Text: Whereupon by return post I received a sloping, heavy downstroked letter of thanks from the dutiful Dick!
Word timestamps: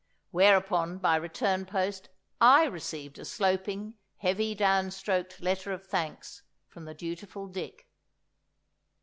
Whereupon 0.31 0.97
by 0.97 1.15
return 1.17 1.67
post 1.67 2.09
I 2.39 2.63
received 2.65 3.19
a 3.19 3.23
sloping, 3.23 3.99
heavy 4.17 4.55
downstroked 4.55 5.39
letter 5.43 5.71
of 5.73 5.85
thanks 5.85 6.41
from 6.67 6.85
the 6.85 6.95
dutiful 6.95 7.45
Dick! 7.45 7.87